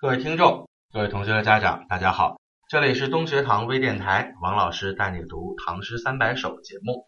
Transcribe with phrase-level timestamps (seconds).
[0.00, 7.04] 各位听众，各位同学和家长，大家好，这里是东学堂微电台，王老师带你读《唐诗三百首》节目。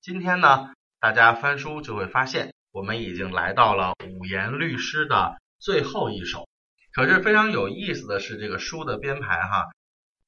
[0.00, 0.68] 今天呢，
[1.00, 6.46] 大家翻书就会发现，我们已经来到了五言律诗的最后一首。
[6.92, 9.64] 可是非常有意思的是，这个书的编排哈，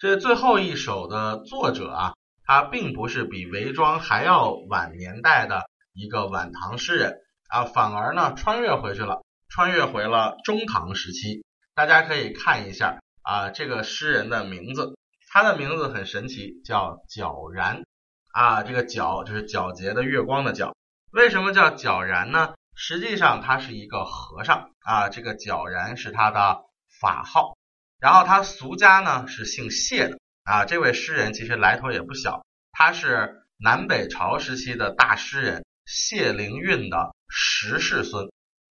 [0.01, 7.15] 这最后一首的作者啊，他并不是比韦庄还要晚年代的一个晚唐诗人
[7.49, 11.45] 啊，反而呢穿越回去了，穿越回了中唐时期。
[11.79, 14.99] 大家可以看一下啊，这个诗人的名字，
[15.29, 17.85] 他的名字很神奇，叫皎然
[18.33, 18.65] 啊。
[18.65, 20.73] 这个皎就是皎洁的月光的皎。
[21.13, 22.53] 为什么叫皎然呢？
[22.75, 25.09] 实际上他是一个和尚啊。
[25.09, 26.65] 这个皎然是他的
[27.01, 27.57] 法号，
[28.01, 30.65] 然后他俗家呢是姓谢的啊。
[30.65, 38.29] 这位诗人其实来头也不小，他是南北朝时期的大诗人谢灵运的十世孙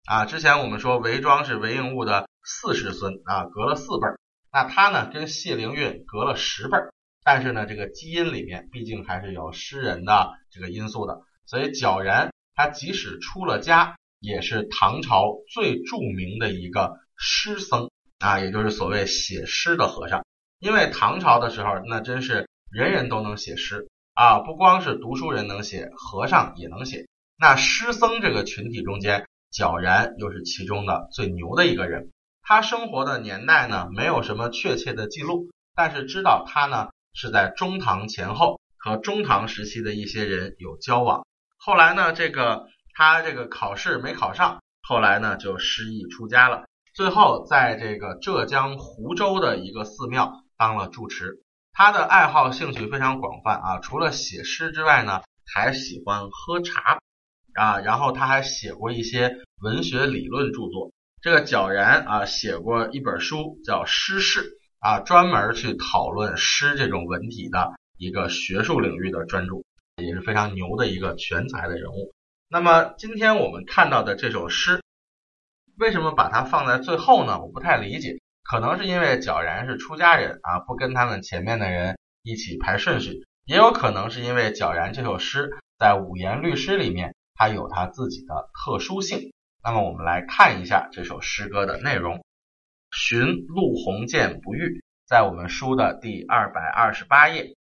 [0.07, 0.27] 啊。
[0.27, 2.29] 之前我们说韦庄是韦应物的。
[2.47, 4.21] 四世孙啊，隔了四辈儿，
[4.53, 20.25] 那他呢跟谢灵运隔了十辈儿，但是呢这个基因里面毕竟还是有诗人的这个因素的，所以皎然他即使出了家，也是唐朝最著名的一个诗僧啊，也就是所谓写诗的和尚。
[20.61, 27.07] 因为唐朝的时候，那真是人人都能写诗啊，不光是读书人能写，和尚也能写。
[27.37, 32.13] 那诗僧这个群体中间，皎然又是其中的最牛的一个人。
[32.49, 41.27] 他生活的年代呢，没有什么确切的记录，但是知道他呢是在中唐前后和中唐时期的一些人有交往。
[41.57, 46.67] 后来呢，这个他这个考试没考上，后来呢就失意出家了。
[46.95, 51.43] 最后在这个浙江湖州的一个寺庙当了住持。
[51.73, 55.21] 他的爱好兴趣非常广泛啊，除了写诗之外呢，
[55.53, 57.01] 还喜欢喝茶
[57.55, 60.93] 啊，然后他还写过一些文学理论著作。
[61.27, 64.43] 这个皎然啊，写过一本书叫《诗事》
[64.79, 69.57] 啊，专门去讨论诗这种文体的一个学术领域的专著，
[70.01, 72.15] 也是非常牛的一个全才的人物。
[72.49, 74.81] 那么今天我们看到的这首诗，
[75.77, 77.41] 为什么把它放在最后呢？
[77.43, 89.33] 我不太理解，可能是因为皎然是出家人啊，不跟他们前面的人一起排顺序，也有可能是因为皎然这首诗在五言律诗里面，它有它自己的特殊性。
[89.67, 92.25] 那么我们来看一下这首诗歌的内容。
[92.93, 97.57] 寻陆鸿渐不遇，在我们书的第二百二十八页。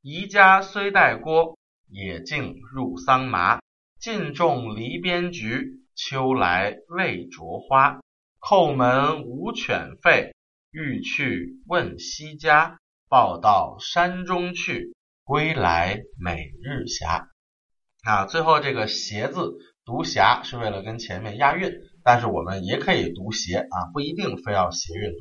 [0.00, 1.58] 宜家虽带郭，
[1.90, 3.60] 野径入桑麻。
[4.00, 8.00] 尽种篱边菊，秋来未着花。
[8.40, 10.32] 叩门无犬吠，
[10.70, 12.78] 欲去问西家。
[13.10, 17.26] 报到山中去，归来每日暇。
[18.04, 19.52] 啊，最后这个斜字。
[19.84, 21.72] 读霞是为了跟前面押韵，
[22.04, 25.12] 但是我们也可以读斜啊，不一定非要斜韵。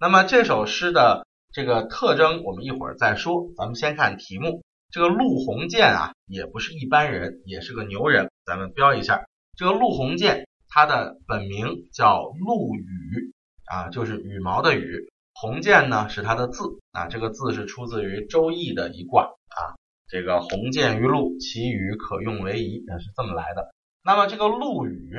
[0.00, 3.52] 那么这首诗的这个特征，我们一会儿再说。
[3.56, 8.30] 咱们先看题目，这个陆鸿渐啊，也不是一般人，也是个牛人。
[8.44, 9.24] 咱们标一下，
[9.56, 13.32] 这个陆鸿渐，他的本名叫陆羽
[13.66, 15.08] 啊，就是羽毛的羽。
[15.34, 19.78] 鸿渐呢是他的字啊，这个字是出自于《周易》的一卦啊，
[20.08, 23.70] 这个鸿渐于陆，其羽可用为仪，是这么来的。
[24.02, 25.14] 那么这个陆羽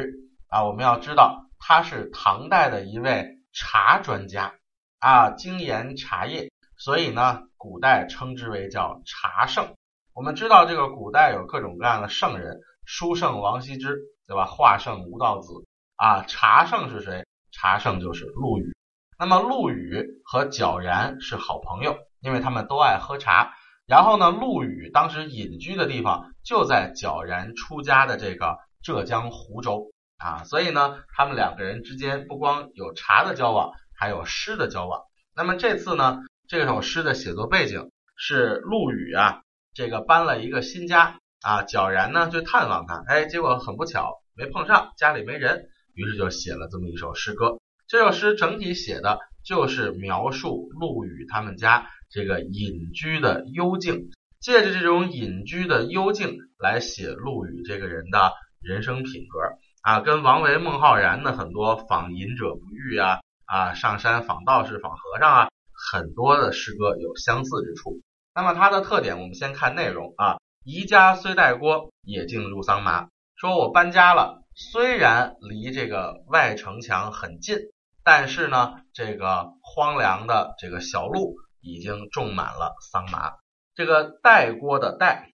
[0.48, 4.56] 啊，我们要知道他是唐代的一位茶专家
[4.98, 9.76] 啊，精研茶叶，所以呢，古代称之为叫茶圣。
[10.16, 14.46] 我们知道这个古代有各种各样的圣人，书圣王羲之，对吧？
[14.46, 15.54] 画圣吴道子
[15.96, 17.24] 啊，茶圣是谁？
[17.52, 18.76] 茶圣就是陆羽。
[19.20, 23.54] 那么陆羽和皎然是好朋友，因为他们都爱喝茶。
[23.86, 28.58] 然后呢，陆羽当时隐居的地方就在皎然出家的这个。
[28.84, 35.02] 浙江湖州啊，所以呢，他们两个人之间不光有茶的交往，还有诗的交往。
[35.36, 39.42] 那么这次呢，这首诗的写作背景是陆羽啊，
[39.74, 47.60] 这个搬了一个新家啊，皎然呢去探望他，哎，结果很不巧没碰上，家里没人，于是就写了这么一首诗歌。
[47.88, 58.34] 这首诗整体写的就是描述陆羽他们家这个隐居的幽静，借着这种隐居的幽静来写陆羽这个人的。
[58.62, 59.40] 人生品格
[59.82, 68.02] 啊，跟王维、孟浩然的很多访隐者不遇啊啊，上山访道士、访和尚啊，很多的诗歌有相似之处。
[68.36, 70.38] 那么它的特点，我们先看内容啊。
[70.64, 73.08] 宜家虽带郭，野径入桑麻。
[73.36, 77.58] 说我搬家了，虽然离这个外城墙很近，
[78.04, 83.34] 但是呢，这个荒凉的这个小路已经种满了桑麻。
[83.74, 85.31] 这个带郭的带。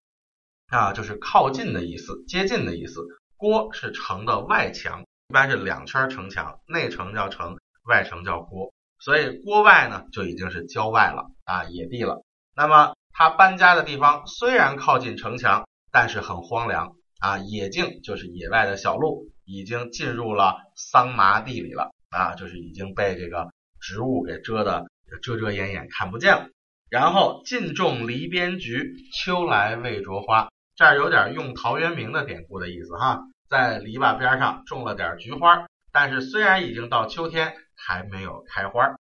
[0.68, 3.06] 啊，就是靠近的意思，接近的意思。
[3.38, 8.74] 郭是城的外墙，一般是两圈城墙，内城叫城，外城叫郭。
[9.00, 12.24] 所以郭外呢就已经是郊外了啊，野地了。
[12.56, 23.48] 那么他搬家的地方虽然靠近城墙，但是很荒凉啊，野径就是野外的小路，已经进入了桑麻地里了啊，就是已经被这个
[23.80, 24.88] 植物给遮的
[25.22, 26.50] 遮遮掩掩，看不见了。
[26.90, 30.50] 然后尽种篱边菊，秋来未着花。
[30.78, 38.96] 这儿有点用陶渊明的典故的意思哈，在篱笆边上种了点菊花，但是虽然已经到秋天，还没有开花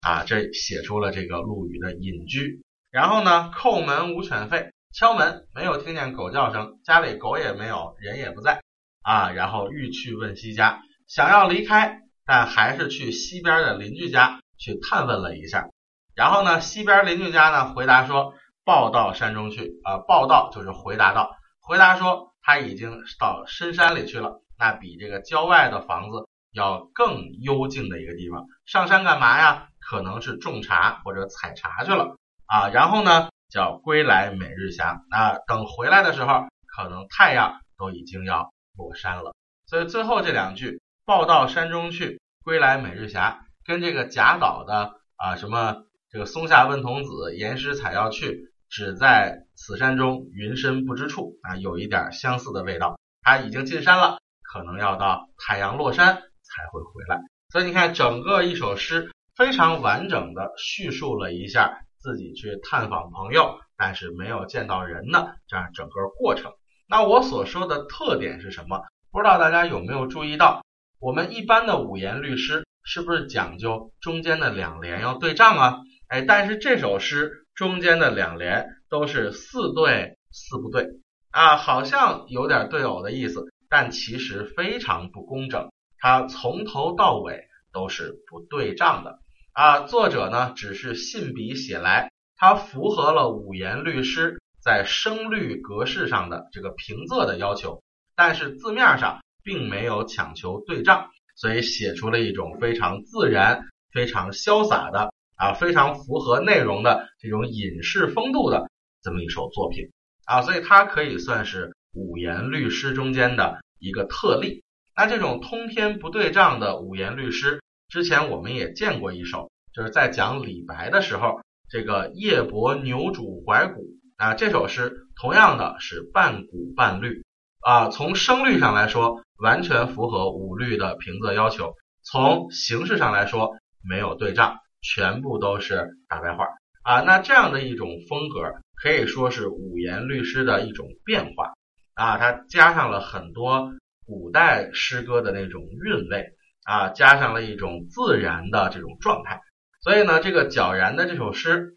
[0.00, 0.24] 啊。
[0.26, 2.64] 这写出了这个陆羽的隐居。
[2.90, 8.60] 然后呢，叩门无犬吠，敲门没有听见狗叫声，家里狗也没有，人也不在
[9.02, 9.30] 啊。
[9.30, 15.68] 然后欲去问西家，想要离开，但还是去西边的邻居家去探问了一下。
[16.16, 18.34] 然后呢，西边邻居家呢回答说，
[18.70, 28.46] 报到山中去啊，报到就是回答到，回答说他已经到深山里去了，那比这个郊外的房子要更幽静的一个地方。
[28.66, 29.66] 上山干嘛呀？
[29.80, 32.68] 可能是种茶或者采茶去了啊。
[32.68, 39.34] 然后呢，叫归来每日霞啊，等回来的时候，可能太阳都已经要落山了。
[39.66, 45.82] 所以最后这两句，报到山中去，归来每日霞，跟这个贾岛的啊什么。
[46.12, 52.98] 这个松下问童子，言师采药去，只在此山中，云深不知处啊，有一点相似的味道。
[53.20, 57.20] 他已经进山了，可能要到太阳落山才会回来。
[57.50, 66.52] 所以你看，整个一首诗非常完整的叙述了一下自己去探访朋友，但是没有见到人的这样整个过程。
[66.88, 68.84] 那我所说的特点是什么？
[69.10, 70.64] 不知道大家有没有注意到，
[71.00, 75.78] 我们一般的五言律诗是不是讲究中间的两联要对仗啊？
[76.06, 80.86] 哎，但是这首诗中间的两联都是四对四不对
[81.30, 85.70] 啊，好像有点对偶的意思，但其实非常不工整。
[85.98, 89.18] 它从头到尾都是不对仗的
[89.52, 89.80] 啊。
[89.80, 97.82] 作者呢只是信笔写来，它符合了五言律诗在声律格式上的这个平仄的要求，
[98.16, 105.12] 但是字面上并没有强求对仗，所以写出了一种非常自然、非常潇洒的。
[105.40, 108.70] 啊，非常符合内容的这种隐士风度的
[109.02, 109.88] 这么一首作品
[110.26, 114.62] 啊，所以它可以算是五言律诗中间的一个特例。
[114.94, 121.40] 那这种通篇不对仗的五言律诗，之前我们也见过一首，就是在讲李白的时候，
[121.70, 123.80] 这个夜泊牛渚怀古
[124.18, 127.24] 啊，这首诗同样的是半古半律
[127.60, 131.72] 啊，从声律上来说完全符合五律的平仄要求，
[132.02, 134.58] 从形式上来说没有对仗。
[134.82, 136.46] 全部都是大白话
[136.82, 141.52] 啊，那这样的一种风格可以说是五言律诗的一种变化
[141.94, 143.72] 啊，它加上了很多
[144.06, 146.32] 古代诗歌的那种韵味
[146.64, 149.40] 啊，加上了一种自然的这种状态，
[149.82, 151.76] 所以呢，这个皎然的这首诗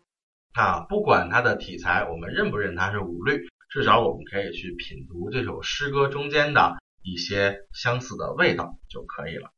[0.54, 9.52] 啊，不管它的题材我们认不认它是五律，至少我们可以去品读这首诗歌中间的一些相似的味道就可以了。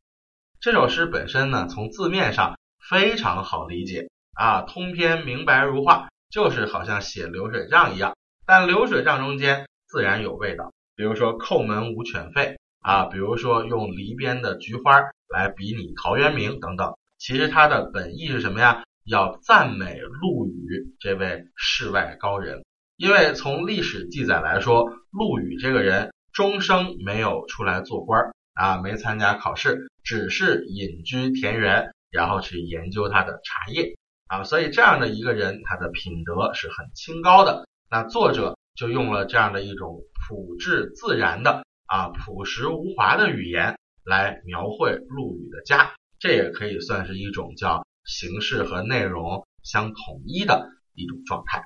[0.59, 2.55] 这首诗本身呢，从字面上。
[2.89, 8.15] 非常好理解啊，通篇明白如画，就是好像写流水账一样。
[8.45, 14.99] 但流水账中间自然有味道，比如说叩门无犬吠啊，比如说用篱边的菊花
[15.33, 16.93] 来比拟陶渊明等等。
[17.17, 18.83] 其实它的本意是什么呀？
[19.03, 22.63] 要赞美陆羽这位世外高人。
[22.97, 31.91] 因为从历史记载来说，陆羽这个人终生没有出来做官啊，没参加考试，只是隐居田园。
[32.15, 37.67] 然后去研究他的茶叶啊，所以这样的一个人，他的品德是很清高的。
[37.91, 51.65] 那作者就用了这样的一种朴质自然的啊朴实无华的语言来描绘陆羽的家，这也可以算是一种叫形式和内容相统一的一种状态。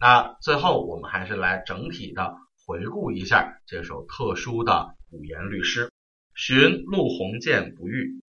[0.00, 2.34] 那最后我们还是来整体的
[2.66, 5.92] 回顾一下这首特殊的五言律诗：
[6.34, 8.22] 寻陆鸿渐不遇。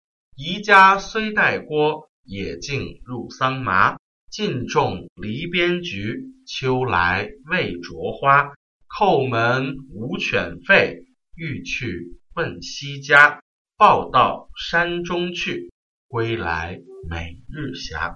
[0.44, 4.00] 宜家虽带郭，野径入桑麻。
[4.32, 8.52] 尽种篱边菊，秋来未着花。
[8.88, 11.06] 叩门无犬吠，
[11.36, 13.40] 欲去问西家。
[13.78, 15.70] 报到山中去，
[16.08, 18.16] 归来每日暇。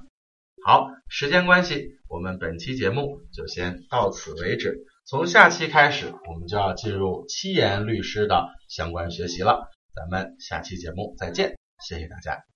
[0.66, 4.80] 好，时间关系，我们本期节目就先到此为止。
[5.06, 9.70] 从下期开始，我们就要进入七言律诗的相关学习了。
[9.94, 11.56] 咱们下期节目再见。
[11.80, 12.55] 谢谢大家。